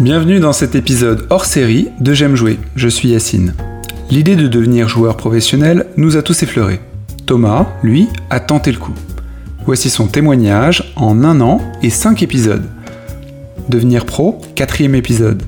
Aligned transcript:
Bienvenue 0.00 0.40
dans 0.40 0.54
cet 0.54 0.74
épisode 0.74 1.26
hors 1.28 1.44
série 1.44 1.90
de 2.00 2.14
J'aime 2.14 2.34
jouer, 2.34 2.58
je 2.76 2.88
suis 2.88 3.10
Yacine. 3.10 3.54
L'idée 4.10 4.36
de 4.36 4.48
devenir 4.48 4.88
joueur 4.88 5.18
professionnel 5.18 5.86
nous 5.98 6.16
a 6.16 6.22
tous 6.22 6.42
effleurés. 6.42 6.80
Thomas, 7.26 7.66
lui, 7.82 8.08
a 8.30 8.40
tenté 8.40 8.72
le 8.72 8.78
coup. 8.78 8.94
Voici 9.66 9.90
son 9.90 10.06
témoignage 10.06 10.92
en 10.96 11.22
un 11.24 11.42
an 11.42 11.60
et 11.82 11.90
cinq 11.90 12.22
épisodes. 12.22 12.64
Devenir 13.68 14.06
pro, 14.06 14.40
quatrième 14.54 14.94
épisode. 14.94 15.42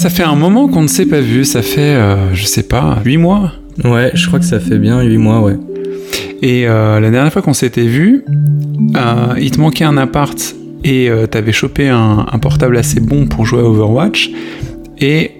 Ça 0.00 0.10
fait 0.10 0.22
un 0.22 0.36
moment 0.36 0.68
qu'on 0.68 0.82
ne 0.82 0.86
s'est 0.86 1.06
pas 1.06 1.20
vu, 1.20 1.44
ça 1.44 1.60
fait, 1.60 1.80
euh, 1.80 2.32
je 2.32 2.44
sais 2.44 2.62
pas, 2.62 2.98
8 3.04 3.16
mois 3.16 3.54
Ouais, 3.82 4.12
je 4.14 4.28
crois 4.28 4.38
que 4.38 4.44
ça 4.44 4.60
fait 4.60 4.78
bien 4.78 5.02
8 5.02 5.16
mois, 5.16 5.40
ouais. 5.40 5.56
Et 6.40 6.68
euh, 6.68 7.00
la 7.00 7.10
dernière 7.10 7.32
fois 7.32 7.42
qu'on 7.42 7.52
s'était 7.52 7.86
vu, 7.86 8.24
euh, 8.96 9.34
il 9.40 9.50
te 9.50 9.60
manquait 9.60 9.82
un 9.82 9.96
appart 9.96 10.54
et 10.84 11.10
t'avais 11.32 11.50
chopé 11.50 11.88
un, 11.88 12.26
un 12.30 12.38
portable 12.38 12.76
assez 12.76 13.00
bon 13.00 13.26
pour 13.26 13.44
jouer 13.44 13.58
à 13.58 13.64
Overwatch. 13.64 14.30
Et 15.00 15.32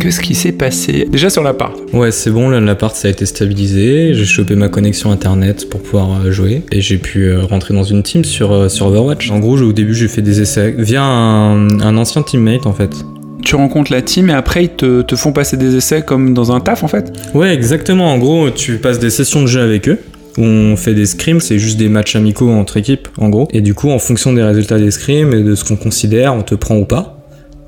qu'est-ce 0.00 0.20
qui 0.20 0.34
s'est 0.34 0.52
passé? 0.52 1.06
Déjà 1.10 1.28
sur 1.28 1.42
l'appart. 1.42 1.76
Ouais, 1.92 2.12
c'est 2.12 2.30
bon, 2.30 2.48
là, 2.48 2.58
l'appart 2.58 2.96
ça 2.96 3.08
a 3.08 3.10
été 3.10 3.26
stabilisé, 3.26 4.14
j'ai 4.14 4.24
chopé 4.24 4.56
ma 4.56 4.70
connexion 4.70 5.10
internet 5.10 5.68
pour 5.68 5.82
pouvoir 5.82 6.32
jouer 6.32 6.62
et 6.72 6.80
j'ai 6.80 6.96
pu 6.96 7.36
rentrer 7.36 7.74
dans 7.74 7.84
une 7.84 8.02
team 8.02 8.24
sur, 8.24 8.70
sur 8.70 8.86
Overwatch. 8.86 9.30
En 9.30 9.40
gros, 9.40 9.60
au 9.60 9.74
début, 9.74 9.94
j'ai 9.94 10.08
fait 10.08 10.22
des 10.22 10.40
essais 10.40 10.74
via 10.78 11.04
un, 11.04 11.68
un 11.80 11.96
ancien 11.98 12.22
teammate 12.22 12.66
en 12.66 12.72
fait. 12.72 13.04
Tu 13.46 13.54
rencontres 13.54 13.92
la 13.92 14.02
team 14.02 14.28
et 14.28 14.32
après 14.32 14.64
ils 14.64 14.70
te, 14.70 15.14
font 15.14 15.32
passer 15.32 15.56
des 15.56 15.76
essais 15.76 16.02
comme 16.02 16.34
dans 16.34 16.50
un 16.50 16.58
taf 16.58 16.82
en 16.82 16.88
fait 16.88 17.12
Ouais, 17.32 17.54
exactement. 17.54 18.12
En 18.12 18.18
gros, 18.18 18.50
tu 18.50 18.78
passes 18.78 18.98
des 18.98 19.08
sessions 19.08 19.40
de 19.42 19.46
jeu 19.46 19.60
avec 19.60 19.88
eux. 19.88 20.00
On 20.36 20.74
fait 20.76 20.94
des 20.94 21.06
scrims, 21.06 21.40
c'est 21.40 21.60
juste 21.60 21.78
des 21.78 21.88
matchs 21.88 22.16
amicaux 22.16 22.50
entre 22.50 22.76
équipes, 22.76 23.06
en 23.18 23.28
gros. 23.28 23.46
Et 23.52 23.60
du 23.60 23.72
coup, 23.72 23.90
en 23.90 24.00
fonction 24.00 24.32
des 24.32 24.42
résultats 24.42 24.78
des 24.78 24.90
scrims 24.90 25.32
et 25.32 25.44
de 25.44 25.54
ce 25.54 25.62
qu'on 25.62 25.76
considère, 25.76 26.34
on 26.34 26.42
te 26.42 26.56
prend 26.56 26.76
ou 26.76 26.86
pas. 26.86 27.15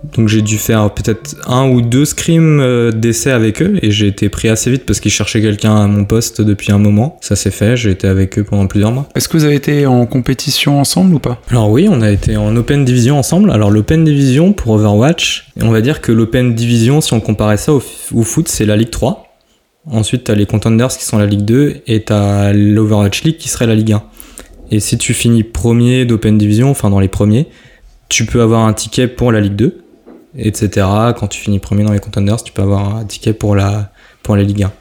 Donc 0.04 0.28
j'ai 0.28 0.42
dû 0.42 0.58
faire 0.58 0.92
peut-être 0.94 1.36
un 1.46 1.68
ou 1.68 1.80
deux 1.80 2.04
scrims 2.04 2.60
euh, 2.60 2.92
d'essai 2.92 3.30
avec 3.30 3.60
eux 3.60 3.78
et 3.82 3.91
j'ai 3.91 4.06
été 4.06 4.28
pris 4.28 4.48
assez 4.48 4.70
vite 4.70 4.86
parce 4.86 5.00
qu'ils 5.00 5.10
cherchaient 5.10 5.40
quelqu'un 5.40 5.77
à 5.77 5.86
mon 5.86 6.05
poste 6.05 6.40
depuis 6.40 6.72
un 6.72 6.78
moment. 6.78 7.18
Ça 7.20 7.36
s'est 7.36 7.50
fait, 7.50 7.77
j'ai 7.77 7.90
été 7.90 8.06
avec 8.06 8.38
eux 8.38 8.44
pendant 8.44 8.66
plusieurs 8.66 8.92
mois. 8.92 9.08
Est-ce 9.14 9.28
que 9.28 9.36
vous 9.36 9.44
avez 9.44 9.56
été 9.56 9.86
en 9.86 10.06
compétition 10.06 10.80
ensemble 10.80 11.14
ou 11.14 11.18
pas? 11.18 11.40
Alors 11.50 11.70
oui, 11.70 11.88
on 11.90 12.00
a 12.00 12.10
été 12.10 12.36
en 12.36 12.55
Open 12.56 12.84
Division 12.84 13.18
ensemble. 13.18 13.50
Alors 13.50 13.70
l'Open 13.70 14.05
Division 14.05 14.52
pour 14.52 14.74
Overwatch, 14.74 15.48
on 15.60 15.70
va 15.70 15.80
dire 15.80 16.00
que 16.00 16.12
l'Open 16.12 16.55
Division, 16.55 17.00
si 17.00 17.12
on 17.12 17.20
comparait 17.20 17.56
ça 17.56 17.72
au, 17.72 17.83
au 18.14 18.22
foot, 18.22 18.48
c'est 18.48 18.66
la 18.66 18.77
Ligue 18.77 18.90
3. 18.90 19.24
Ensuite, 19.90 20.24
t'as 20.24 20.34
les 20.34 20.46
Contenders 20.46 20.88
qui 20.88 21.05
sont 21.05 21.18
la 21.18 21.27
Ligue 21.27 21.44
2 21.44 21.83
et 21.86 22.02
t'as 22.02 22.52
l'Overwatch 22.52 23.22
League 23.24 23.36
qui 23.36 23.48
serait 23.48 23.66
la 23.66 23.74
Ligue 23.74 23.92
1. 23.92 24.02
Et 24.70 24.80
si 24.80 24.98
tu 24.98 25.14
finis 25.14 25.44
premier 25.44 26.05
d'Open 26.05 26.36
Division, 26.36 26.70
enfin 26.70 26.90
dans 26.90 27.00
les 27.00 27.08
premiers, 27.08 27.46
tu 28.08 28.27
peux 28.27 28.42
avoir 28.42 28.66
un 28.66 28.72
ticket 28.72 29.08
pour 29.08 29.33
la 29.33 29.40
Ligue 29.40 29.56
2, 29.56 29.84
etc. 30.36 30.86
Quand 31.18 31.28
tu 31.28 31.40
finis 31.40 31.58
premier 31.58 31.84
dans 31.84 31.92
les 31.92 32.00
Contenders, 32.00 32.42
tu 32.42 32.52
peux 32.52 32.62
avoir 32.62 32.96
un 32.96 33.04
ticket 33.04 33.32
pour 33.32 33.54
la, 33.56 33.90
pour 34.22 34.36
la 34.36 34.42
Ligue 34.42 34.64
1. 34.64 34.72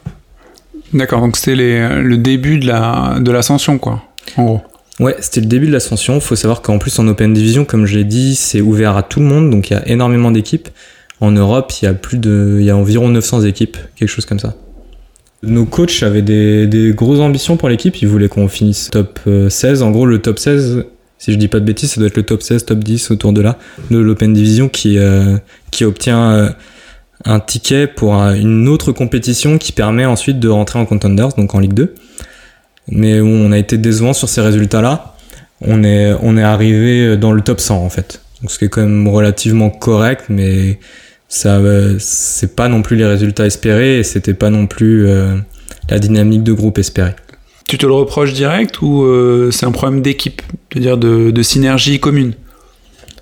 D'accord, 0.94 1.20
donc 1.20 1.36
c'était 1.36 1.54
le 1.54 2.16
début 2.16 2.58
de 2.58 2.66
la 2.66 3.18
de 3.20 3.30
l'ascension 3.30 3.78
quoi, 3.78 4.02
en 4.36 4.44
gros. 4.44 4.60
Ouais, 5.00 5.14
c'était 5.20 5.40
le 5.40 5.46
début 5.46 5.66
de 5.66 5.72
l'ascension. 5.72 6.18
Faut 6.20 6.34
savoir 6.34 6.60
qu'en 6.60 6.78
plus 6.78 6.98
en 6.98 7.06
Open 7.06 7.32
Division, 7.32 7.64
comme 7.64 7.86
je 7.86 7.96
l'ai 7.96 8.04
dit, 8.04 8.34
c'est 8.34 8.60
ouvert 8.60 8.96
à 8.96 9.02
tout 9.02 9.20
le 9.20 9.26
monde, 9.26 9.50
donc 9.50 9.70
il 9.70 9.74
y 9.74 9.76
a 9.76 9.86
énormément 9.88 10.30
d'équipes. 10.30 10.68
En 11.20 11.30
Europe, 11.30 11.72
il 11.80 11.84
y 11.84 11.88
a 11.88 11.94
plus 11.94 12.18
de, 12.18 12.56
il 12.58 12.64
y 12.64 12.70
a 12.70 12.76
environ 12.76 13.08
900 13.08 13.42
équipes, 13.42 13.76
quelque 13.96 14.08
chose 14.08 14.26
comme 14.26 14.38
ça. 14.38 14.54
Nos 15.42 15.66
coachs 15.66 16.02
avaient 16.02 16.22
des, 16.22 16.66
des 16.66 16.92
grosses 16.92 17.20
ambitions 17.20 17.56
pour 17.56 17.68
l'équipe. 17.68 17.96
Ils 18.02 18.08
voulaient 18.08 18.28
qu'on 18.28 18.48
finisse 18.48 18.88
top 18.90 19.20
euh, 19.28 19.48
16. 19.48 19.82
En 19.82 19.92
gros, 19.92 20.04
le 20.04 20.20
top 20.20 20.38
16, 20.38 20.84
si 21.18 21.32
je 21.32 21.36
dis 21.36 21.48
pas 21.48 21.60
de 21.60 21.64
bêtises, 21.64 21.92
ça 21.92 22.00
doit 22.00 22.08
être 22.08 22.16
le 22.16 22.22
top 22.22 22.42
16, 22.42 22.64
top 22.64 22.78
10 22.78 23.10
autour 23.10 23.32
de 23.32 23.40
là, 23.40 23.58
de 23.90 23.98
l'Open 23.98 24.32
Division 24.32 24.68
qui, 24.68 24.98
euh, 24.98 25.36
qui 25.70 25.84
obtient 25.84 26.32
euh, 26.32 26.50
un 27.24 27.40
ticket 27.40 27.86
pour 27.86 28.20
euh, 28.20 28.34
une 28.34 28.68
autre 28.68 28.92
compétition 28.92 29.58
qui 29.58 29.72
permet 29.72 30.06
ensuite 30.06 30.38
de 30.38 30.48
rentrer 30.48 30.78
en 30.78 30.86
Contenders, 30.86 31.28
donc 31.36 31.54
en 31.54 31.58
Ligue 31.58 31.74
2 31.74 31.94
mais 32.90 33.20
on 33.20 33.52
a 33.52 33.58
été 33.58 33.76
décevant 33.76 34.14
sur 34.14 34.30
ces 34.30 34.40
résultats-là. 34.40 35.14
On 35.60 35.84
est, 35.84 36.14
on 36.22 36.38
est 36.38 36.42
arrivé 36.42 37.18
dans 37.18 37.32
le 37.32 37.42
top 37.42 37.60
100 37.60 37.84
en 37.84 37.90
fait. 37.90 38.22
Donc 38.40 38.50
ce 38.50 38.58
qui 38.58 38.64
est 38.64 38.68
quand 38.70 38.80
même 38.80 39.08
relativement 39.08 39.68
correct, 39.68 40.24
mais 40.30 40.78
ça, 41.28 41.56
euh, 41.56 41.96
c'est 41.98 42.56
pas 42.56 42.68
non 42.68 42.80
plus 42.82 42.96
les 42.96 43.04
résultats 43.04 43.46
espérés 43.46 43.98
et 43.98 44.02
c'était 44.02 44.34
pas 44.34 44.48
non 44.48 44.66
plus 44.66 45.06
euh, 45.06 45.36
la 45.90 45.98
dynamique 45.98 46.42
de 46.42 46.52
groupe 46.52 46.78
espérée. 46.78 47.14
Tu 47.68 47.76
te 47.76 47.84
le 47.84 47.92
reproches 47.92 48.32
direct 48.32 48.80
ou 48.80 49.02
euh, 49.02 49.50
c'est 49.50 49.66
un 49.66 49.72
problème 49.72 50.00
d'équipe, 50.00 50.40
c'est-à-dire 50.72 50.96
de, 50.96 51.42
synergie 51.42 52.00
commune? 52.00 52.32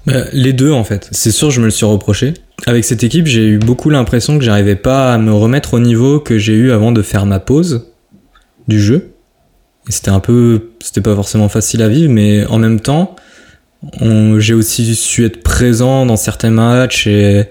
Bah, 0.07 0.23
les 0.33 0.53
deux 0.53 0.71
en 0.71 0.85
fait. 0.85 1.09
C'est 1.11 1.33
sûr, 1.33 1.51
je 1.51 1.59
me 1.61 1.65
le 1.65 1.73
suis 1.73 1.85
reproché. 1.85 2.33
Avec 2.65 2.85
cette 2.85 3.03
équipe, 3.03 3.27
j'ai 3.27 3.45
eu 3.45 3.59
beaucoup 3.59 3.91
l'impression 3.91 4.39
que 4.39 4.45
j'arrivais 4.45 4.77
pas 4.77 5.13
à 5.13 5.19
me 5.19 5.33
remettre 5.33 5.75
au 5.75 5.81
niveau 5.81 6.21
que 6.21 6.39
j'ai 6.39 6.55
eu 6.55 6.71
avant 6.71 6.93
de 6.93 7.03
faire 7.03 7.27
ma 7.27 7.41
pause 7.41 7.89
du 8.69 8.81
jeu. 8.81 9.15
Et 9.89 9.93
c'était 9.93 10.11
un 10.11 10.21
peu, 10.21 10.71
c'était 10.81 11.01
pas 11.01 11.17
forcément 11.17 11.49
facile 11.49 11.83
à 11.83 11.89
vivre, 11.89 12.13
mais 12.13 12.47
en 12.47 12.59
même 12.59 12.79
temps, 12.79 13.17
j'ai 14.39 14.55
aussi 14.55 14.95
su 14.95 15.25
être 15.25 15.43
présent 15.43 16.07
dans 16.07 16.17
certains 16.17 16.51
matchs 16.51 17.09
et, 17.09 17.49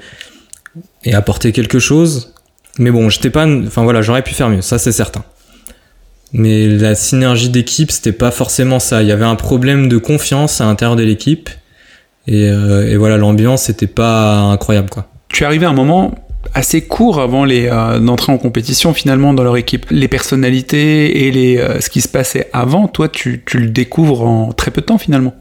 et 1.03 1.13
apporter 1.13 1.51
quelque 1.51 1.79
chose. 1.79 2.33
Mais 2.79 2.91
bon, 2.91 3.09
j'étais 3.09 3.29
pas, 3.29 3.45
enfin 3.45 3.83
voilà, 3.83 4.01
j'aurais 4.01 4.21
pu 4.21 4.33
faire 4.33 4.49
mieux, 4.49 4.61
ça 4.61 4.77
c'est 4.77 4.93
certain. 4.93 5.25
Mais 6.33 6.67
la 6.67 6.95
synergie 6.95 7.49
d'équipe, 7.49 7.91
c'était 7.91 8.11
pas 8.11 8.31
forcément 8.31 8.79
ça. 8.79 9.01
Il 9.01 9.07
y 9.07 9.11
avait 9.11 9.25
un 9.25 9.35
problème 9.35 9.87
de 9.87 9.97
confiance 9.97 10.59
à 10.59 10.65
l'intérieur 10.65 10.95
de 10.95 11.03
l'équipe. 11.03 11.49
Et, 12.27 12.49
euh, 12.49 12.89
et 12.89 12.97
voilà, 12.97 13.17
l'ambiance 13.17 13.69
était 13.69 13.87
pas 13.87 14.39
incroyable 14.39 14.89
quoi. 14.89 15.07
Tu 15.29 15.43
es 15.43 15.45
arrivé 15.45 15.65
à 15.65 15.69
un 15.69 15.73
moment 15.73 16.15
assez 16.53 16.81
court 16.81 17.19
avant 17.19 17.45
les 17.45 17.67
euh, 17.67 17.99
d'entrer 17.99 18.31
en 18.31 18.37
compétition 18.37 18.93
finalement 18.93 19.33
dans 19.33 19.43
leur 19.43 19.57
équipe. 19.57 19.85
Les 19.89 20.07
personnalités 20.07 21.25
et 21.25 21.31
les 21.31 21.57
euh, 21.57 21.79
ce 21.81 21.89
qui 21.89 22.01
se 22.01 22.07
passait 22.07 22.49
avant, 22.53 22.87
toi 22.87 23.09
tu, 23.09 23.43
tu 23.45 23.59
le 23.59 23.69
découvres 23.69 24.23
en 24.23 24.53
très 24.53 24.71
peu 24.71 24.81
de 24.81 24.85
temps 24.85 24.97
finalement. 24.97 25.35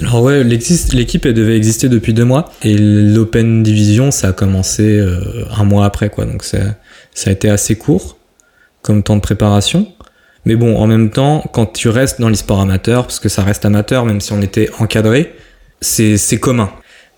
Alors 0.00 0.22
ouais, 0.22 0.44
l'équipe 0.44 1.24
elle 1.24 1.34
devait 1.34 1.56
exister 1.56 1.88
depuis 1.88 2.12
deux 2.12 2.24
mois 2.24 2.50
et 2.62 2.76
l'Open 2.76 3.62
Division 3.62 4.10
ça 4.10 4.28
a 4.28 4.32
commencé 4.32 4.98
euh, 4.98 5.44
un 5.56 5.64
mois 5.64 5.86
après 5.86 6.10
quoi, 6.10 6.24
donc 6.26 6.44
ça, 6.44 6.58
ça 7.14 7.30
a 7.30 7.32
été 7.32 7.48
assez 7.48 7.76
court 7.76 8.18
comme 8.82 9.02
temps 9.02 9.16
de 9.16 9.20
préparation. 9.20 9.88
Mais 10.46 10.54
bon, 10.54 10.78
en 10.78 10.86
même 10.86 11.10
temps, 11.10 11.44
quand 11.52 11.66
tu 11.66 11.88
restes 11.88 12.20
dans 12.20 12.28
l'e-sport 12.28 12.60
amateur, 12.60 13.02
parce 13.02 13.18
que 13.18 13.28
ça 13.28 13.42
reste 13.42 13.64
amateur, 13.64 14.06
même 14.06 14.20
si 14.20 14.32
on 14.32 14.40
était 14.40 14.70
encadré, 14.78 15.34
c'est 15.80 16.38
commun. 16.40 16.70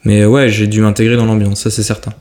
Mais 0.04 0.24
ouais, 0.24 0.48
j'ai 0.48 0.66
dû 0.66 0.80
m'intégrer 0.80 1.16
dans 1.16 1.26
l'ambiance, 1.26 1.60
ça 1.60 1.70
c'est 1.70 1.82
certain. 1.82 2.12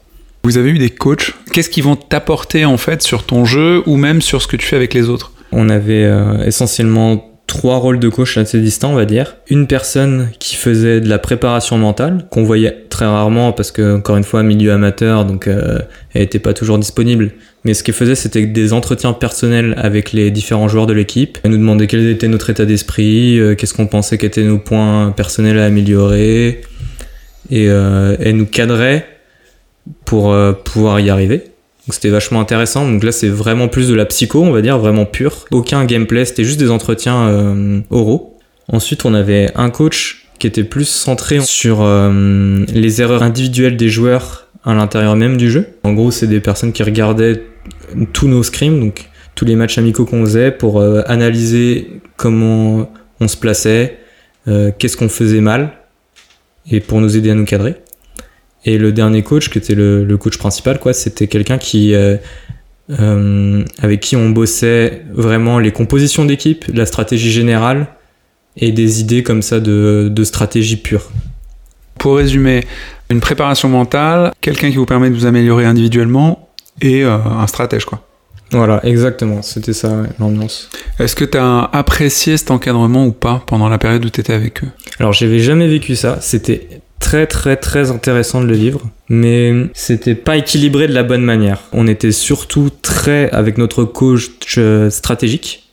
Vous 0.43 0.57
avez 0.57 0.69
eu 0.69 0.77
des 0.77 0.89
coachs. 0.89 1.33
Qu'est-ce 1.51 1.69
qu'ils 1.69 1.83
vont 1.83 1.95
t'apporter 1.95 2.65
en 2.65 2.77
fait 2.77 3.01
sur 3.01 3.25
ton 3.25 3.45
jeu 3.45 3.83
ou 3.85 3.95
même 3.95 4.21
sur 4.21 4.41
ce 4.41 4.47
que 4.47 4.57
tu 4.57 4.65
fais 4.65 4.75
avec 4.75 4.93
les 4.93 5.09
autres? 5.09 5.31
On 5.51 5.69
avait 5.69 6.03
euh, 6.03 6.43
essentiellement 6.43 7.26
trois 7.47 7.77
rôles 7.77 7.99
de 7.99 8.09
coach 8.09 8.37
assez 8.37 8.59
distants, 8.59 8.91
on 8.91 8.95
va 8.95 9.05
dire. 9.05 9.37
Une 9.49 9.67
personne 9.67 10.29
qui 10.37 10.55
faisait 10.55 11.01
de 11.01 11.09
la 11.09 11.17
préparation 11.17 11.77
mentale, 11.77 12.25
qu'on 12.29 12.43
voyait 12.43 12.85
très 12.89 13.05
rarement 13.05 13.53
parce 13.53 13.71
que, 13.71 13.97
encore 13.97 14.17
une 14.17 14.23
fois, 14.23 14.43
milieu 14.43 14.71
amateur, 14.71 15.25
donc 15.25 15.47
euh, 15.47 15.79
elle 16.13 16.21
était 16.21 16.39
pas 16.39 16.53
toujours 16.53 16.77
disponible. 16.77 17.31
Mais 17.63 17.73
ce 17.73 17.83
qu'elle 17.83 17.95
faisait, 17.95 18.15
c'était 18.15 18.45
des 18.45 18.71
entretiens 18.71 19.13
personnels 19.13 19.73
avec 19.77 20.13
les 20.13 20.31
différents 20.31 20.67
joueurs 20.67 20.87
de 20.87 20.93
l'équipe. 20.93 21.37
Elle 21.43 21.51
nous 21.51 21.57
demandait 21.57 21.87
quel 21.87 22.07
était 22.07 22.27
notre 22.27 22.49
état 22.49 22.65
d'esprit, 22.65 23.39
euh, 23.39 23.55
qu'est-ce 23.55 23.73
qu'on 23.73 23.87
pensait 23.87 24.17
qu'étaient 24.17 24.43
nos 24.43 24.57
points 24.57 25.11
personnels 25.11 25.59
à 25.59 25.65
améliorer. 25.65 26.61
Et 27.49 27.69
euh, 27.69 28.15
elle 28.19 28.37
nous 28.37 28.45
cadrait 28.45 29.05
pour 30.05 30.31
euh, 30.31 30.53
pouvoir 30.53 30.99
y 30.99 31.09
arriver. 31.09 31.43
Donc 31.87 31.93
c'était 31.93 32.09
vachement 32.09 32.41
intéressant. 32.41 32.89
Donc 32.89 33.03
là, 33.03 33.13
c'est 33.13 33.29
vraiment 33.29 33.69
plus 33.69 33.87
de 33.87 33.95
la 33.95 34.05
psycho, 34.05 34.43
on 34.43 34.51
va 34.51 34.61
dire, 34.61 34.77
vraiment 34.77 35.05
pure. 35.05 35.45
Aucun 35.51 35.85
gameplay, 35.85 36.25
c'était 36.25 36.43
juste 36.43 36.59
des 36.59 36.69
entretiens 36.69 37.29
euh, 37.29 37.79
oraux. 37.89 38.37
Ensuite, 38.67 39.05
on 39.05 39.13
avait 39.13 39.49
un 39.55 39.69
coach 39.69 40.27
qui 40.37 40.47
était 40.47 40.65
plus 40.65 40.87
centré 40.87 41.39
sur 41.39 41.81
euh, 41.81 42.65
les 42.73 43.01
erreurs 43.01 43.23
individuelles 43.23 43.77
des 43.77 43.87
joueurs 43.87 44.47
à 44.65 44.73
l'intérieur 44.73 45.15
même 45.15 45.37
du 45.37 45.49
jeu. 45.49 45.65
En 45.85 45.93
gros, 45.93 46.11
c'est 46.11 46.27
des 46.27 46.41
personnes 46.41 46.73
qui 46.73 46.83
regardaient 46.83 47.41
tous 48.11 48.27
nos 48.27 48.43
scrims, 48.43 48.81
donc 48.81 49.05
tous 49.33 49.45
les 49.45 49.55
matchs 49.55 49.77
amicaux 49.77 50.03
qu'on 50.03 50.25
faisait 50.25 50.51
pour 50.51 50.81
euh, 50.81 51.03
analyser 51.05 52.01
comment 52.17 52.91
on 53.21 53.29
se 53.29 53.37
plaçait, 53.37 53.97
qu'est-ce 54.45 54.95
qu'on 54.95 55.09
faisait 55.09 55.41
mal, 55.41 55.71
et 56.69 56.79
pour 56.79 57.01
nous 57.01 57.17
aider 57.17 57.31
à 57.31 57.33
nous 57.33 57.45
cadrer. 57.45 57.75
Et 58.65 58.77
le 58.77 58.91
dernier 58.91 59.23
coach, 59.23 59.49
qui 59.49 59.57
était 59.57 59.75
le, 59.75 60.03
le 60.03 60.17
coach 60.17 60.37
principal, 60.37 60.79
quoi, 60.79 60.93
c'était 60.93 61.27
quelqu'un 61.27 61.57
qui 61.57 61.93
euh, 61.93 62.17
euh, 62.99 63.63
avec 63.79 63.99
qui 64.01 64.15
on 64.15 64.29
bossait 64.29 65.03
vraiment 65.13 65.59
les 65.59 65.71
compositions 65.71 66.25
d'équipe, 66.25 66.65
la 66.73 66.85
stratégie 66.85 67.31
générale 67.31 67.87
et 68.57 68.71
des 68.71 69.01
idées 69.01 69.23
comme 69.23 69.41
ça 69.41 69.59
de, 69.59 70.09
de 70.11 70.23
stratégie 70.23 70.77
pure. 70.77 71.09
Pour 71.99 72.17
résumer, 72.17 72.63
Une 73.09 73.21
préparation 73.21 73.69
mentale, 73.69 74.33
quelqu'un 74.41 74.69
qui 74.69 74.75
vous 74.75 74.85
permet 74.85 75.09
de 75.09 75.15
vous 75.15 75.25
améliorer 75.25 75.65
individuellement 75.65 76.49
et 76.81 77.03
euh, 77.03 77.17
un 77.17 77.47
stratège, 77.47 77.85
quoi. 77.85 78.03
Voilà, 78.51 78.85
exactement, 78.85 79.41
c'était 79.41 79.73
ça 79.73 79.89
ouais, 79.89 80.07
l'ambiance. 80.19 80.69
Est-ce 80.99 81.15
que 81.15 81.25
tu 81.25 81.37
as 81.37 81.69
apprécié 81.71 82.37
cet 82.37 82.51
encadrement 82.51 83.05
ou 83.05 83.11
pas 83.11 83.43
pendant 83.45 83.69
la 83.69 83.77
période 83.77 84.03
où 84.05 84.09
tu 84.09 84.21
étais 84.21 84.33
avec 84.33 84.63
eux? 84.63 84.67
Alors, 84.99 85.13
j'avais 85.13 85.39
jamais 85.39 85.67
vécu 85.67 85.95
ça, 85.95 86.19
c'était 86.21 86.81
très 86.99 87.27
très 87.27 87.55
très 87.55 87.91
intéressant 87.91 88.41
de 88.41 88.47
le 88.47 88.55
vivre, 88.55 88.81
mais 89.09 89.53
c'était 89.73 90.15
pas 90.15 90.37
équilibré 90.37 90.87
de 90.87 90.93
la 90.93 91.03
bonne 91.03 91.23
manière. 91.23 91.61
On 91.73 91.87
était 91.87 92.11
surtout 92.11 92.69
très 92.81 93.29
avec 93.31 93.57
notre 93.57 93.83
coach 93.83 94.55
euh, 94.57 94.89
stratégique, 94.89 95.69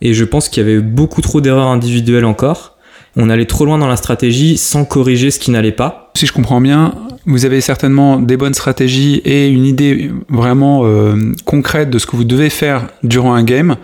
et 0.00 0.14
je 0.14 0.24
pense 0.24 0.48
qu'il 0.48 0.62
y 0.62 0.66
avait 0.66 0.80
beaucoup 0.80 1.20
trop 1.20 1.40
d'erreurs 1.40 1.68
individuelles 1.68 2.24
encore. 2.24 2.76
On 3.18 3.30
allait 3.30 3.46
trop 3.46 3.64
loin 3.64 3.78
dans 3.78 3.88
la 3.88 3.96
stratégie 3.96 4.58
sans 4.58 4.84
corriger 4.84 5.30
ce 5.30 5.38
qui 5.38 5.50
n'allait 5.50 5.72
pas. 5.72 6.10
Si 6.14 6.26
je 6.26 6.32
comprends 6.34 6.60
bien, 6.60 6.94
vous 7.24 7.46
avez 7.46 7.62
certainement 7.62 8.18
des 8.18 8.36
bonnes 8.36 8.54
stratégies 8.54 9.22
et 9.24 9.48
une 9.48 9.64
idée 9.64 10.10
vraiment 10.28 10.82
euh, 10.84 11.16
concrète 11.46 11.88
de 11.88 11.98
ce 11.98 12.06
que 12.06 12.14
vous 12.14 12.24
devez 12.24 12.50
faire 12.50 12.88
durant 13.02 13.34
un 13.34 13.42
game. 13.42 13.76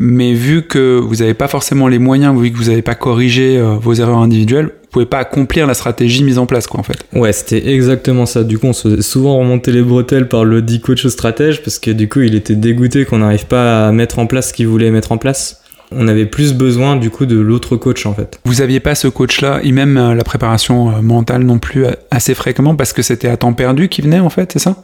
Mais 0.00 0.32
vu 0.32 0.62
que 0.62 1.00
vous 1.00 1.16
n'avez 1.16 1.34
pas 1.34 1.48
forcément 1.48 1.88
les 1.88 1.98
moyens, 1.98 2.40
vu 2.40 2.52
que 2.52 2.56
vous 2.56 2.68
n'avez 2.68 2.82
pas 2.82 2.94
corrigé 2.94 3.58
euh, 3.58 3.74
vos 3.80 3.94
erreurs 3.94 4.18
individuelles, 4.18 4.66
vous 4.66 4.88
pouvez 4.92 5.06
pas 5.06 5.18
accomplir 5.18 5.66
la 5.66 5.74
stratégie 5.74 6.22
mise 6.22 6.38
en 6.38 6.46
place, 6.46 6.68
quoi, 6.68 6.78
en 6.78 6.84
fait. 6.84 7.04
Ouais, 7.12 7.32
c'était 7.32 7.68
exactement 7.68 8.24
ça. 8.24 8.44
Du 8.44 8.60
coup, 8.60 8.68
on 8.68 8.72
se 8.72 8.88
faisait 8.88 9.02
souvent 9.02 9.36
remonter 9.36 9.72
les 9.72 9.82
bretelles 9.82 10.28
par 10.28 10.44
le 10.44 10.62
dit 10.62 10.80
coach 10.80 11.04
stratège 11.08 11.64
parce 11.64 11.80
que 11.80 11.90
du 11.90 12.08
coup, 12.08 12.20
il 12.20 12.36
était 12.36 12.54
dégoûté 12.54 13.06
qu'on 13.06 13.18
n'arrive 13.18 13.46
pas 13.46 13.88
à 13.88 13.92
mettre 13.92 14.20
en 14.20 14.26
place 14.26 14.50
ce 14.50 14.52
qu'il 14.54 14.68
voulait 14.68 14.92
mettre 14.92 15.10
en 15.10 15.18
place 15.18 15.62
on 15.90 16.06
avait 16.06 16.26
plus 16.26 16.52
besoin 16.52 16.96
du 16.96 17.08
coup 17.08 17.24
de 17.24 17.38
l'autre 17.38 17.76
coach 17.76 18.04
en 18.04 18.12
fait. 18.12 18.38
Vous 18.44 18.60
aviez 18.60 18.78
pas 18.78 18.94
ce 18.94 19.08
coach-là, 19.08 19.60
et 19.62 19.72
même 19.72 19.96
euh, 19.96 20.14
la 20.14 20.22
préparation 20.22 20.90
euh, 20.90 21.00
mentale 21.00 21.44
non 21.44 21.58
plus 21.58 21.86
assez 22.10 22.34
fréquemment 22.34 22.76
parce 22.76 22.92
que 22.92 23.00
c'était 23.00 23.28
à 23.28 23.38
temps 23.38 23.54
perdu 23.54 23.88
qui 23.88 24.02
venait 24.02 24.20
en 24.20 24.28
fait, 24.28 24.52
c'est 24.52 24.58
ça? 24.58 24.82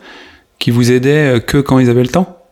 Qui 0.58 0.70
vous 0.70 0.93
aidait 0.93 1.43
que 1.46 1.58
quand 1.58 1.78
ils 1.78 1.90
avaient 1.90 2.00
le 2.00 2.08
temps? 2.08 2.44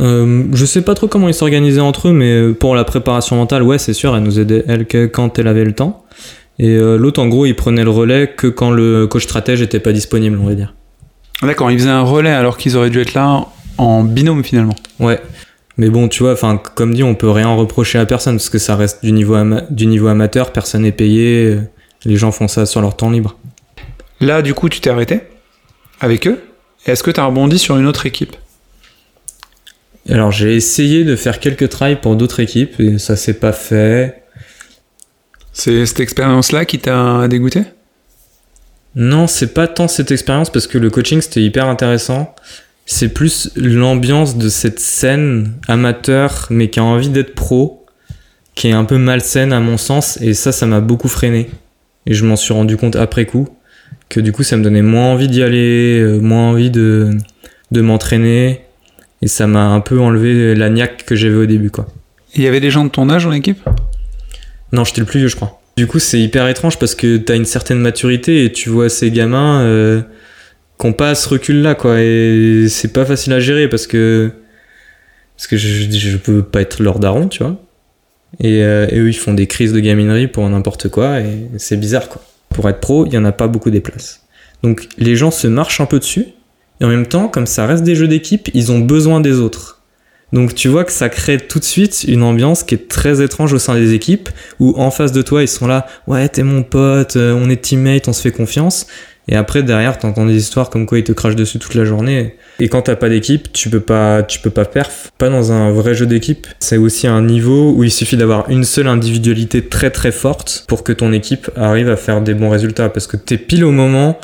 Euh, 0.00 0.44
je 0.52 0.64
sais 0.64 0.82
pas 0.82 0.94
trop 0.94 1.08
comment 1.08 1.28
ils 1.28 1.34
s'organisaient 1.34 1.80
entre 1.80 2.08
eux, 2.08 2.12
mais 2.12 2.52
pour 2.54 2.74
la 2.74 2.84
préparation 2.84 3.36
mentale, 3.36 3.62
ouais, 3.62 3.78
c'est 3.78 3.92
sûr, 3.92 4.16
elle 4.16 4.22
nous 4.22 4.40
aidait 4.40 4.64
elle 4.68 4.86
que 4.86 5.06
quand 5.06 5.38
elle 5.38 5.48
avait 5.48 5.64
le 5.64 5.74
temps. 5.74 6.04
Et 6.58 6.76
l'autre, 6.76 7.20
en 7.20 7.28
gros, 7.28 7.46
il 7.46 7.56
prenait 7.56 7.82
le 7.82 7.90
relais 7.90 8.30
que 8.36 8.46
quand 8.46 8.70
le 8.70 9.06
coach 9.06 9.24
stratège 9.24 9.62
était 9.62 9.80
pas 9.80 9.92
disponible, 9.92 10.38
on 10.40 10.46
va 10.46 10.54
dire. 10.54 10.74
D'accord, 11.42 11.70
il 11.70 11.78
faisait 11.78 11.90
un 11.90 12.02
relais 12.02 12.30
alors 12.30 12.56
qu'ils 12.56 12.76
auraient 12.76 12.90
dû 12.90 13.00
être 13.00 13.14
là 13.14 13.46
en 13.78 14.04
binôme 14.04 14.44
finalement. 14.44 14.76
Ouais. 15.00 15.20
Mais 15.78 15.88
bon, 15.88 16.08
tu 16.08 16.22
vois, 16.22 16.32
enfin, 16.32 16.60
comme 16.74 16.94
dit, 16.94 17.02
on 17.02 17.14
peut 17.14 17.30
rien 17.30 17.48
reprocher 17.48 17.98
à 17.98 18.06
personne 18.06 18.36
parce 18.36 18.50
que 18.50 18.58
ça 18.58 18.76
reste 18.76 19.02
du 19.02 19.12
niveau, 19.12 19.36
du 19.70 19.86
niveau 19.86 20.08
amateur, 20.08 20.52
personne 20.52 20.82
n'est 20.82 20.92
payé, 20.92 21.46
euh, 21.46 21.60
les 22.04 22.16
gens 22.16 22.30
font 22.30 22.46
ça 22.46 22.66
sur 22.66 22.80
leur 22.80 22.96
temps 22.96 23.10
libre. 23.10 23.36
Là, 24.20 24.42
du 24.42 24.54
coup, 24.54 24.68
tu 24.68 24.80
t'es 24.80 24.90
arrêté 24.90 25.20
avec 26.00 26.26
eux 26.26 26.40
Est-ce 26.86 27.02
que 27.02 27.10
tu 27.10 27.20
as 27.20 27.24
rebondi 27.24 27.58
sur 27.58 27.76
une 27.76 27.86
autre 27.86 28.06
équipe? 28.06 28.36
Alors, 30.08 30.32
j'ai 30.32 30.56
essayé 30.56 31.04
de 31.04 31.16
faire 31.16 31.38
quelques 31.38 31.68
tries 31.68 31.96
pour 31.96 32.16
d'autres 32.16 32.40
équipes 32.40 32.78
et 32.80 32.98
ça 32.98 33.16
s'est 33.16 33.34
pas 33.34 33.52
fait. 33.52 34.22
C'est 35.52 35.86
cette 35.86 36.00
expérience-là 36.00 36.64
qui 36.64 36.78
t'a 36.78 37.28
dégoûté? 37.28 37.64
Non, 38.94 39.26
c'est 39.26 39.54
pas 39.54 39.68
tant 39.68 39.88
cette 39.88 40.10
expérience 40.10 40.50
parce 40.50 40.66
que 40.66 40.76
le 40.76 40.90
coaching 40.90 41.20
c'était 41.22 41.42
hyper 41.42 41.66
intéressant 41.66 42.34
c'est 42.86 43.08
plus 43.08 43.50
l'ambiance 43.56 44.36
de 44.36 44.48
cette 44.48 44.80
scène 44.80 45.54
amateur, 45.68 46.46
mais 46.50 46.68
qui 46.68 46.80
a 46.80 46.84
envie 46.84 47.08
d'être 47.08 47.34
pro, 47.34 47.86
qui 48.54 48.68
est 48.68 48.72
un 48.72 48.84
peu 48.84 48.98
malsaine 48.98 49.52
à 49.52 49.60
mon 49.60 49.78
sens, 49.78 50.18
et 50.20 50.34
ça, 50.34 50.52
ça 50.52 50.66
m'a 50.66 50.80
beaucoup 50.80 51.08
freiné. 51.08 51.50
Et 52.06 52.14
je 52.14 52.24
m'en 52.24 52.36
suis 52.36 52.52
rendu 52.52 52.76
compte 52.76 52.96
après 52.96 53.24
coup, 53.24 53.48
que 54.08 54.20
du 54.20 54.32
coup, 54.32 54.42
ça 54.42 54.56
me 54.56 54.64
donnait 54.64 54.82
moins 54.82 55.12
envie 55.12 55.28
d'y 55.28 55.42
aller, 55.42 56.00
euh, 56.00 56.18
moins 56.18 56.50
envie 56.50 56.70
de, 56.70 57.10
de 57.70 57.80
m'entraîner, 57.80 58.62
et 59.22 59.28
ça 59.28 59.46
m'a 59.46 59.66
un 59.66 59.80
peu 59.80 60.00
enlevé 60.00 60.54
la 60.54 60.68
niaque 60.68 61.04
que 61.06 61.14
j'avais 61.14 61.36
au 61.36 61.46
début, 61.46 61.70
quoi. 61.70 61.86
Il 62.34 62.42
y 62.42 62.46
avait 62.46 62.60
des 62.60 62.70
gens 62.70 62.84
de 62.84 62.90
ton 62.90 63.08
âge 63.10 63.24
dans 63.24 63.30
l'équipe? 63.30 63.60
Non, 64.72 64.84
j'étais 64.84 65.00
le 65.00 65.06
plus 65.06 65.20
vieux, 65.20 65.28
je 65.28 65.36
crois. 65.36 65.60
Du 65.76 65.86
coup, 65.86 65.98
c'est 65.98 66.20
hyper 66.20 66.48
étrange 66.48 66.78
parce 66.78 66.94
que 66.94 67.16
t'as 67.16 67.36
une 67.36 67.44
certaine 67.44 67.78
maturité 67.78 68.44
et 68.44 68.52
tu 68.52 68.68
vois 68.68 68.88
ces 68.88 69.10
gamins. 69.10 69.62
Euh, 69.62 70.02
qu'on 70.82 70.92
pas 70.92 71.14
ce 71.14 71.28
recul 71.28 71.62
là 71.62 71.76
quoi 71.76 72.00
et 72.00 72.66
c'est 72.68 72.92
pas 72.92 73.04
facile 73.04 73.32
à 73.34 73.38
gérer 73.38 73.68
parce 73.68 73.86
que 73.86 74.32
parce 75.36 75.46
que 75.46 75.56
je, 75.56 75.88
je 75.88 76.16
peux 76.16 76.42
pas 76.42 76.60
être 76.60 76.82
leur 76.82 76.98
daron 76.98 77.28
tu 77.28 77.44
vois 77.44 77.56
et, 78.40 78.64
euh, 78.64 78.88
et, 78.90 78.98
eux 78.98 79.08
ils 79.08 79.16
font 79.16 79.32
des 79.32 79.46
crises 79.46 79.72
de 79.72 79.78
gaminerie 79.78 80.26
pour 80.26 80.48
n'importe 80.48 80.88
quoi 80.88 81.20
et 81.20 81.46
c'est 81.56 81.76
bizarre 81.76 82.08
quoi 82.08 82.20
pour 82.48 82.68
être 82.68 82.80
pro 82.80 83.06
il 83.06 83.12
y 83.12 83.18
en 83.18 83.24
a 83.24 83.30
pas 83.30 83.46
beaucoup 83.46 83.70
des 83.70 83.80
places 83.80 84.26
donc 84.64 84.88
les 84.98 85.14
gens 85.14 85.30
se 85.30 85.46
marchent 85.46 85.80
un 85.80 85.86
peu 85.86 86.00
dessus 86.00 86.26
et 86.82 86.84
en 86.84 86.88
même 86.88 87.06
temps 87.06 87.28
comme 87.28 87.46
ça 87.46 87.66
reste 87.66 87.84
des 87.84 87.94
jeux 87.94 88.08
d'équipe 88.08 88.50
ils 88.52 88.70
ont 88.70 88.80
besoin 88.80 89.20
des 89.20 89.38
autres 89.38 89.80
donc 90.34 90.54
tu 90.54 90.68
vois 90.68 90.84
que 90.84 90.92
ça 90.92 91.08
crée 91.08 91.38
tout 91.38 91.58
de 91.58 91.64
suite 91.64 92.04
une 92.06 92.22
ambiance 92.22 92.64
qui 92.64 92.74
est 92.74 92.88
très 92.88 93.22
étrange 93.22 93.54
au 93.54 93.58
sein 93.58 93.74
des 93.74 93.94
équipes 93.94 94.28
où 94.60 94.74
en 94.76 94.90
face 94.90 95.12
de 95.12 95.22
toi 95.22 95.42
ils 95.42 95.48
sont 95.48 95.66
là 95.66 95.86
ouais 96.06 96.28
t'es 96.28 96.42
mon 96.42 96.62
pote 96.62 97.16
euh, 97.16 97.32
on 97.40 97.48
est 97.48 97.62
teammate 97.62 98.08
on 98.08 98.12
se 98.12 98.20
fait 98.20 98.32
confiance 98.32 98.86
et 99.28 99.36
après, 99.36 99.62
derrière, 99.62 99.98
t'entends 99.98 100.26
des 100.26 100.36
histoires 100.36 100.68
comme 100.68 100.86
quoi 100.86 100.98
ils 100.98 101.04
te 101.04 101.12
crachent 101.12 101.36
dessus 101.36 101.58
toute 101.58 101.74
la 101.74 101.84
journée. 101.84 102.36
Et 102.58 102.68
quand 102.68 102.82
t'as 102.82 102.96
pas 102.96 103.08
d'équipe, 103.08 103.52
tu 103.52 103.70
peux 103.70 103.80
pas, 103.80 104.22
tu 104.22 104.40
peux 104.40 104.50
pas 104.50 104.64
perf. 104.64 105.12
Pas 105.16 105.28
dans 105.28 105.52
un 105.52 105.70
vrai 105.70 105.94
jeu 105.94 106.06
d'équipe. 106.06 106.46
C'est 106.58 106.76
aussi 106.76 107.06
un 107.06 107.22
niveau 107.22 107.72
où 107.72 107.84
il 107.84 107.92
suffit 107.92 108.16
d'avoir 108.16 108.50
une 108.50 108.64
seule 108.64 108.88
individualité 108.88 109.62
très 109.62 109.90
très 109.90 110.12
forte 110.12 110.64
pour 110.66 110.82
que 110.82 110.92
ton 110.92 111.12
équipe 111.12 111.50
arrive 111.56 111.88
à 111.88 111.96
faire 111.96 112.20
des 112.20 112.34
bons 112.34 112.50
résultats. 112.50 112.88
Parce 112.88 113.06
que 113.06 113.16
t'es 113.16 113.38
pile 113.38 113.64
au 113.64 113.70
moment 113.70 114.18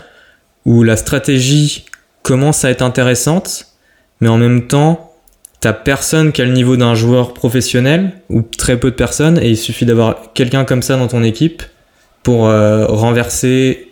où 0.64 0.82
la 0.82 0.96
stratégie 0.96 1.86
commence 2.28 2.62
à 2.66 2.70
être 2.70 2.82
intéressante, 2.82 3.68
mais 4.20 4.28
en 4.28 4.36
même 4.36 4.66
temps, 4.66 5.14
t'as 5.60 5.72
personne 5.72 6.30
qui 6.30 6.42
a 6.42 6.44
le 6.44 6.52
niveau 6.52 6.76
d'un 6.76 6.94
joueur 6.94 7.32
professionnel, 7.32 8.12
ou 8.28 8.42
très 8.42 8.78
peu 8.78 8.90
de 8.90 8.96
personnes, 8.96 9.38
et 9.38 9.48
il 9.48 9.56
suffit 9.56 9.86
d'avoir 9.86 10.34
quelqu'un 10.34 10.66
comme 10.66 10.82
ça 10.82 10.98
dans 10.98 11.08
ton 11.08 11.22
équipe 11.22 11.62
pour 12.22 12.46
euh, 12.46 12.84
renverser 12.84 13.88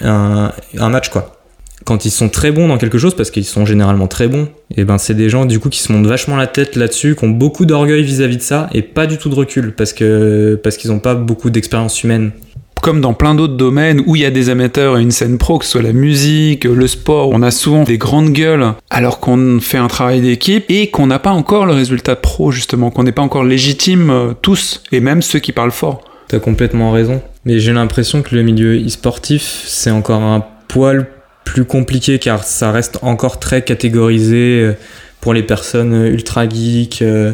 un, 0.00 0.50
match 0.74 1.10
quoi. 1.10 1.36
Quand 1.84 2.04
ils 2.04 2.10
sont 2.10 2.28
très 2.28 2.50
bons 2.50 2.66
dans 2.66 2.76
quelque 2.76 2.98
chose, 2.98 3.14
parce 3.14 3.30
qu'ils 3.30 3.44
sont 3.44 3.64
généralement 3.64 4.08
très 4.08 4.26
bons, 4.26 4.48
et 4.76 4.84
ben 4.84 4.98
c'est 4.98 5.14
des 5.14 5.28
gens 5.28 5.44
du 5.44 5.60
coup 5.60 5.68
qui 5.68 5.78
se 5.78 5.92
montent 5.92 6.08
vachement 6.08 6.36
la 6.36 6.48
tête 6.48 6.74
là-dessus, 6.74 7.14
qui 7.14 7.24
ont 7.24 7.30
beaucoup 7.30 7.66
d'orgueil 7.66 8.02
vis-à-vis 8.02 8.38
de 8.38 8.42
ça 8.42 8.68
et 8.74 8.82
pas 8.82 9.06
du 9.06 9.16
tout 9.16 9.28
de 9.28 9.34
recul 9.36 9.76
parce 9.76 9.92
que 9.92 10.58
parce 10.62 10.76
qu'ils 10.76 10.90
n'ont 10.90 10.98
pas 10.98 11.14
beaucoup 11.14 11.50
d'expérience 11.50 12.02
humaine 12.02 12.32
comme 12.80 13.00
dans 13.00 13.14
plein 13.14 13.34
d'autres 13.34 13.56
domaines 13.56 14.02
où 14.06 14.16
il 14.16 14.22
y 14.22 14.24
a 14.24 14.30
des 14.30 14.48
amateurs 14.48 14.98
et 14.98 15.02
une 15.02 15.10
scène 15.10 15.38
pro, 15.38 15.58
que 15.58 15.64
ce 15.64 15.72
soit 15.72 15.82
la 15.82 15.92
musique, 15.92 16.64
le 16.64 16.86
sport, 16.86 17.30
on 17.32 17.42
a 17.42 17.50
souvent 17.50 17.84
des 17.84 17.98
grandes 17.98 18.32
gueules 18.32 18.72
alors 18.90 19.20
qu'on 19.20 19.58
fait 19.60 19.78
un 19.78 19.88
travail 19.88 20.20
d'équipe 20.20 20.64
et 20.68 20.90
qu'on 20.90 21.06
n'a 21.06 21.18
pas 21.18 21.30
encore 21.30 21.66
le 21.66 21.72
résultat 21.72 22.16
pro 22.16 22.50
justement, 22.50 22.90
qu'on 22.90 23.04
n'est 23.04 23.12
pas 23.12 23.22
encore 23.22 23.44
légitime 23.44 24.10
euh, 24.10 24.32
tous 24.40 24.82
et 24.92 25.00
même 25.00 25.22
ceux 25.22 25.38
qui 25.38 25.52
parlent 25.52 25.70
fort. 25.70 26.02
T'as 26.28 26.38
complètement 26.38 26.92
raison. 26.92 27.22
Mais 27.44 27.58
j'ai 27.58 27.72
l'impression 27.72 28.22
que 28.22 28.34
le 28.34 28.42
milieu 28.42 28.76
e-sportif, 28.76 29.64
c'est 29.66 29.90
encore 29.90 30.22
un 30.22 30.44
poil 30.68 31.08
plus 31.44 31.64
compliqué 31.64 32.18
car 32.18 32.44
ça 32.44 32.70
reste 32.70 32.98
encore 33.02 33.40
très 33.40 33.62
catégorisé 33.62 34.60
euh, 34.60 34.72
pour 35.20 35.34
les 35.34 35.42
personnes 35.42 36.06
ultra 36.06 36.48
geeks, 36.48 37.02
euh, 37.02 37.32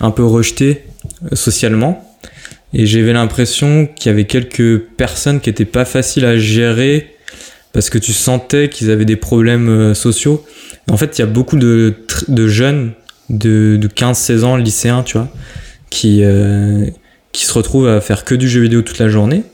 un 0.00 0.10
peu 0.10 0.24
rejetées 0.24 0.84
euh, 1.30 1.36
socialement. 1.36 2.09
Et 2.72 2.86
j'avais 2.86 3.12
l'impression 3.12 3.86
qu'il 3.86 4.10
y 4.10 4.12
avait 4.12 4.24
quelques 4.24 4.78
personnes 4.78 5.40
qui 5.40 5.50
étaient 5.50 5.64
pas 5.64 5.84
faciles 5.84 6.24
à 6.24 6.36
gérer 6.38 7.16
parce 7.72 7.90
que 7.90 7.98
tu 7.98 8.12
sentais 8.12 8.68
qu'ils 8.68 8.90
avaient 8.90 9.04
des 9.04 9.16
problèmes 9.16 9.94
sociaux. 9.94 10.44
En 10.90 10.96
fait, 10.96 11.18
il 11.18 11.20
y 11.20 11.24
a 11.24 11.26
beaucoup 11.26 11.56
de, 11.56 11.94
de 12.28 12.48
jeunes 12.48 12.92
de, 13.28 13.76
de 13.80 13.88
15-16 13.88 14.44
ans, 14.44 14.56
lycéens, 14.56 15.02
tu 15.02 15.18
vois, 15.18 15.28
qui, 15.88 16.22
qui 17.32 17.44
se 17.44 17.52
retrouvent 17.52 17.88
à 17.88 18.00
faire 18.00 18.24
que 18.24 18.34
du 18.34 18.48
jeu 18.48 18.60
vidéo 18.60 18.82
toute 18.82 18.98
la 18.98 19.08
journée. 19.08 19.44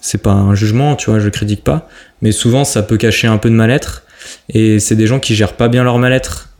C'est 0.00 0.22
pas 0.22 0.32
un 0.32 0.54
jugement, 0.54 0.96
tu 0.96 1.10
vois, 1.10 1.20
je 1.20 1.28
critique 1.28 1.62
pas, 1.62 1.88
mais 2.22 2.32
souvent 2.32 2.64
ça 2.64 2.82
peut 2.82 2.96
cacher 2.96 3.28
un 3.28 3.38
peu 3.38 3.48
de 3.48 3.54
mal-être 3.54 4.02
et 4.48 4.80
c'est 4.80 4.96
des 4.96 5.06
gens 5.06 5.20
qui 5.20 5.34
gèrent 5.34 5.54
pas 5.54 5.68
bien 5.68 5.84
leur 5.84 5.98
mal-être. 5.98 6.50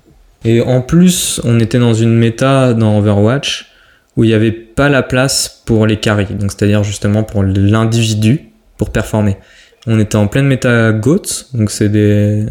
Et 0.45 0.61
en 0.61 0.81
plus, 0.81 1.41
on 1.45 1.59
était 1.61 1.79
dans 1.79 1.95
une 1.95 2.15
méta 2.17 2.73
dans 2.75 2.99
Overwatch 2.99 3.72
où 4.17 4.25
il 4.25 4.29
n'y 4.29 4.35
avait 4.35 4.53
pas 4.53 4.89
la 4.89 5.03
place 5.03 5.63
pour 5.65 5.87
les 5.87 5.99
carries, 5.99 6.35
donc 6.35 6.53
c'est-à-dire 6.53 6.85
justement 6.85 7.23
pour 7.23 7.43
l'individu 7.43 8.51
pour 8.77 8.91
performer. 8.91 9.37
On 9.87 9.99
était 9.99 10.17
en 10.17 10.27
pleine 10.27 10.47
méta 10.47 10.93
GOAT, 10.93 11.23
donc 11.55 11.71
c'est 11.71 11.89
des 11.89 12.47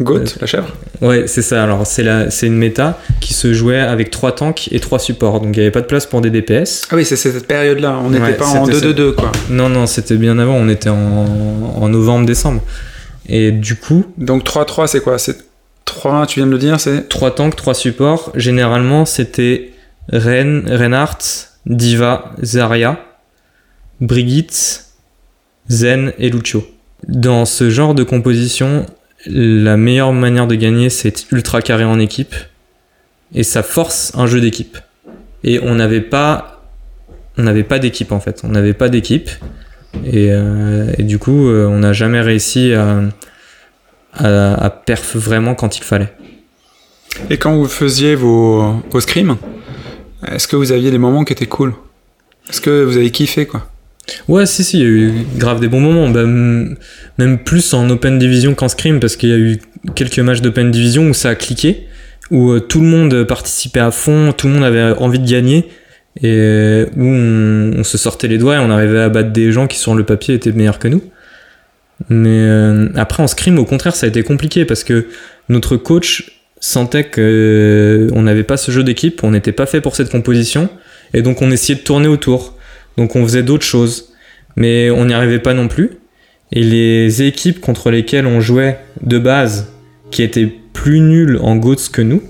Goat, 0.00 0.24
la 0.40 0.46
chèvre? 0.46 0.74
Ouais, 1.02 1.26
c'est 1.26 1.42
ça. 1.42 1.62
Alors, 1.62 1.86
c'est, 1.86 2.02
la, 2.02 2.30
c'est 2.30 2.46
une 2.46 2.56
méta 2.56 2.98
qui 3.20 3.34
se 3.34 3.52
jouait 3.52 3.78
avec 3.78 4.10
trois 4.10 4.34
tanks 4.34 4.68
et 4.72 4.80
trois 4.80 4.98
supports. 4.98 5.40
Donc, 5.40 5.54
il 5.54 5.58
n'y 5.58 5.60
avait 5.60 5.70
pas 5.70 5.82
de 5.82 5.86
place 5.86 6.06
pour 6.06 6.22
des 6.22 6.30
DPS. 6.30 6.88
Ah 6.90 6.96
oui, 6.96 7.04
c'est 7.04 7.16
cette 7.16 7.46
période-là. 7.46 8.00
On 8.02 8.08
n'était 8.08 8.32
pas 8.32 8.46
en 8.46 8.66
2-2-2, 8.66 9.14
quoi. 9.14 9.30
Non, 9.50 9.68
non, 9.68 9.86
c'était 9.86 10.16
bien 10.16 10.38
avant. 10.38 10.54
On 10.54 10.70
était 10.70 10.88
en, 10.88 11.26
en 11.76 11.88
novembre-décembre. 11.90 12.62
Et 13.28 13.52
du 13.52 13.76
coup. 13.76 14.06
Donc, 14.16 14.44
3-3, 14.44 14.86
c'est 14.86 15.02
quoi? 15.02 15.18
C'est 15.18 15.36
3, 15.84 16.26
tu 16.26 16.40
viens 16.40 16.46
de 16.46 16.52
le 16.52 16.58
dire, 16.58 16.80
c'est. 16.80 17.06
3 17.08 17.34
tanks, 17.34 17.56
3 17.56 17.74
supports. 17.74 18.32
Généralement, 18.34 19.04
c'était 19.04 19.72
Ren, 20.08 20.62
Reinhardt, 20.66 21.50
Diva, 21.66 22.32
Zarya, 22.42 22.98
Brigitte, 24.00 24.86
Zen 25.68 26.12
et 26.18 26.30
Lucio. 26.30 26.66
Dans 27.06 27.44
ce 27.44 27.70
genre 27.70 27.94
de 27.94 28.02
composition, 28.02 28.86
la 29.26 29.76
meilleure 29.76 30.12
manière 30.12 30.46
de 30.46 30.54
gagner, 30.54 30.90
c'est 30.90 31.30
ultra 31.32 31.62
carré 31.62 31.84
en 31.84 31.98
équipe. 31.98 32.34
Et 33.34 33.42
ça 33.42 33.62
force 33.62 34.12
un 34.14 34.26
jeu 34.26 34.40
d'équipe. 34.40 34.78
Et 35.44 35.60
on 35.62 35.74
n'avait 35.74 36.00
pas, 36.00 36.62
on 37.38 37.42
n'avait 37.42 37.62
pas 37.62 37.78
d'équipe 37.78 38.12
en 38.12 38.20
fait. 38.20 38.40
On 38.44 38.48
n'avait 38.48 38.74
pas 38.74 38.88
d'équipe. 38.88 39.30
Et, 40.04 40.28
euh, 40.30 40.92
du 40.98 41.18
coup, 41.18 41.48
euh, 41.48 41.66
on 41.66 41.78
n'a 41.78 41.92
jamais 41.92 42.20
réussi 42.20 42.72
à, 42.74 43.02
à, 44.14 44.64
à, 44.64 44.70
perf 44.70 45.16
vraiment 45.16 45.54
quand 45.54 45.78
il 45.78 45.84
fallait. 45.84 46.12
Et 47.28 47.38
quand 47.38 47.56
vous 47.56 47.66
faisiez 47.66 48.14
vos, 48.14 48.82
vos 48.90 49.00
scrims, 49.00 49.36
est-ce 50.26 50.48
que 50.48 50.56
vous 50.56 50.72
aviez 50.72 50.90
des 50.90 50.98
moments 50.98 51.24
qui 51.24 51.32
étaient 51.32 51.46
cool? 51.46 51.74
Est-ce 52.48 52.60
que 52.60 52.84
vous 52.84 52.96
avez 52.96 53.10
kiffé 53.10 53.46
quoi? 53.46 53.70
Ouais, 54.28 54.46
si, 54.46 54.64
si, 54.64 54.78
il 54.78 54.82
y 54.82 54.84
a 54.84 54.88
eu 54.88 55.12
grave 55.36 55.60
des 55.60 55.68
bons 55.68 55.80
moments. 55.80 56.08
Bah, 56.08 56.24
même 56.24 57.38
plus 57.44 57.74
en 57.74 57.88
Open 57.90 58.18
Division 58.18 58.54
qu'en 58.54 58.68
Scrim, 58.68 59.00
parce 59.00 59.16
qu'il 59.16 59.28
y 59.28 59.32
a 59.32 59.38
eu 59.38 59.60
quelques 59.94 60.18
matchs 60.18 60.40
d'Open 60.40 60.70
Division 60.70 61.08
où 61.08 61.14
ça 61.14 61.30
a 61.30 61.34
cliqué, 61.34 61.86
où 62.30 62.50
euh, 62.50 62.60
tout 62.60 62.80
le 62.80 62.86
monde 62.86 63.24
participait 63.24 63.80
à 63.80 63.90
fond, 63.90 64.32
tout 64.32 64.48
le 64.48 64.54
monde 64.54 64.64
avait 64.64 64.92
envie 64.98 65.18
de 65.18 65.28
gagner, 65.28 65.68
et 66.22 66.86
où 66.96 67.04
on, 67.04 67.72
on, 67.78 67.84
se 67.84 67.98
sortait 67.98 68.26
les 68.26 68.38
doigts 68.38 68.56
et 68.56 68.58
on 68.58 68.70
arrivait 68.70 69.00
à 69.00 69.08
battre 69.08 69.30
des 69.30 69.52
gens 69.52 69.66
qui, 69.66 69.78
sur 69.78 69.94
le 69.94 70.04
papier, 70.04 70.34
étaient 70.34 70.52
meilleurs 70.52 70.78
que 70.78 70.88
nous. 70.88 71.02
Mais 72.08 72.28
euh, 72.30 72.88
après, 72.96 73.22
en 73.22 73.26
Scrim, 73.26 73.58
au 73.58 73.64
contraire, 73.64 73.94
ça 73.94 74.06
a 74.06 74.08
été 74.08 74.22
compliqué, 74.22 74.64
parce 74.64 74.82
que 74.84 75.06
notre 75.48 75.76
coach 75.76 76.39
sentait 76.60 77.04
qu'on 77.04 77.20
euh, 77.22 78.10
n'avait 78.22 78.44
pas 78.44 78.56
ce 78.56 78.70
jeu 78.70 78.84
d'équipe, 78.84 79.24
on 79.24 79.30
n'était 79.30 79.52
pas 79.52 79.66
fait 79.66 79.80
pour 79.80 79.96
cette 79.96 80.10
composition, 80.10 80.68
et 81.14 81.22
donc 81.22 81.42
on 81.42 81.50
essayait 81.50 81.78
de 81.78 81.84
tourner 81.84 82.08
autour. 82.08 82.54
Donc 82.96 83.16
on 83.16 83.24
faisait 83.24 83.42
d'autres 83.42 83.64
choses. 83.64 84.12
Mais 84.56 84.90
on 84.90 85.06
n'y 85.06 85.14
arrivait 85.14 85.38
pas 85.38 85.54
non 85.54 85.68
plus. 85.68 85.98
Et 86.52 86.62
les 86.62 87.22
équipes 87.22 87.60
contre 87.60 87.90
lesquelles 87.90 88.26
on 88.26 88.40
jouait 88.40 88.78
de 89.02 89.18
base, 89.18 89.72
qui 90.10 90.22
étaient 90.22 90.52
plus 90.72 91.00
nulles 91.00 91.38
en 91.40 91.56
GOATS 91.56 91.88
que 91.88 92.02
nous, 92.02 92.22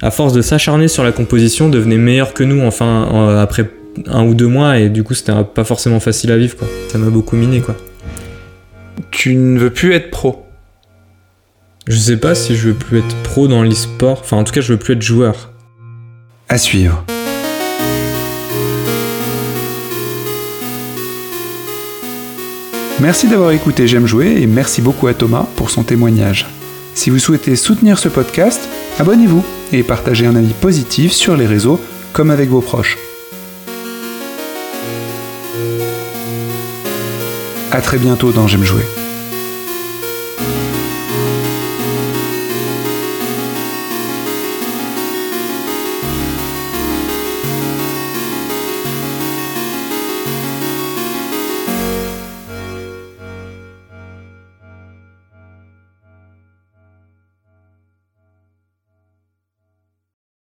à 0.00 0.10
force 0.10 0.32
de 0.32 0.40
s'acharner 0.40 0.88
sur 0.88 1.04
la 1.04 1.12
composition, 1.12 1.68
devenaient 1.68 1.98
meilleures 1.98 2.32
que 2.32 2.44
nous, 2.44 2.62
enfin, 2.62 3.38
après 3.40 3.68
un 4.06 4.24
ou 4.24 4.34
deux 4.34 4.46
mois, 4.46 4.78
et 4.78 4.88
du 4.88 5.02
coup, 5.02 5.14
c'était 5.14 5.32
pas 5.54 5.64
forcément 5.64 5.98
facile 5.98 6.30
à 6.30 6.38
vivre, 6.38 6.56
quoi. 6.56 6.68
Ça 6.88 6.98
m'a 6.98 7.10
beaucoup 7.10 7.36
miné, 7.36 7.60
quoi. 7.60 7.76
Tu 9.10 9.34
ne 9.34 9.58
veux 9.58 9.70
plus 9.70 9.92
être 9.92 10.10
pro 10.10 10.44
Je 11.90 11.98
sais 11.98 12.16
pas 12.18 12.36
si 12.36 12.54
je 12.54 12.68
veux 12.68 12.74
plus 12.74 13.00
être 13.00 13.16
pro 13.24 13.48
dans 13.48 13.64
l'e-sport, 13.64 14.20
enfin, 14.20 14.36
en 14.36 14.44
tout 14.44 14.52
cas, 14.52 14.60
je 14.60 14.72
veux 14.72 14.78
plus 14.78 14.94
être 14.94 15.02
joueur. 15.02 15.50
À 16.48 16.56
suivre. 16.56 17.04
Merci 23.00 23.26
d'avoir 23.26 23.50
écouté 23.50 23.88
J'aime 23.88 24.06
jouer 24.06 24.40
et 24.40 24.46
merci 24.46 24.82
beaucoup 24.82 25.08
à 25.08 25.14
Thomas 25.14 25.46
pour 25.56 25.70
son 25.70 25.82
témoignage. 25.82 26.46
Si 26.94 27.10
vous 27.10 27.18
souhaitez 27.18 27.56
soutenir 27.56 27.98
ce 27.98 28.08
podcast, 28.08 28.68
abonnez-vous 29.00 29.44
et 29.72 29.82
partagez 29.82 30.26
un 30.26 30.36
avis 30.36 30.52
positif 30.52 31.10
sur 31.10 31.36
les 31.36 31.46
réseaux 31.46 31.80
comme 32.12 32.30
avec 32.30 32.50
vos 32.50 32.60
proches. 32.60 32.98
A 37.72 37.80
très 37.80 37.98
bientôt 37.98 38.30
dans 38.30 38.46
J'aime 38.46 38.62
jouer. 38.62 38.84